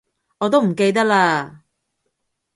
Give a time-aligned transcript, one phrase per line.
[0.39, 1.57] 我都唔記得喇